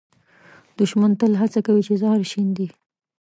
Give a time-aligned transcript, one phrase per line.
[0.77, 2.67] دښمن تل هڅه کوي چې زهر شیندي